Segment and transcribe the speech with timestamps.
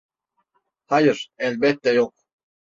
[0.85, 2.13] Hayır, elbette yok.